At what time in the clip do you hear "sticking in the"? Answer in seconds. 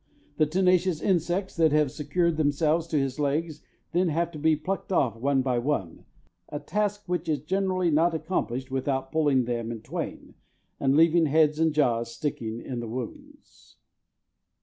12.11-12.87